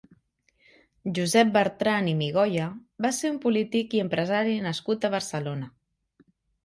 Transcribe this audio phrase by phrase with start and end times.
[1.17, 2.65] Josep Bertran i Migoia
[3.07, 5.69] va ser un polític i empresari nascut a Barcelona.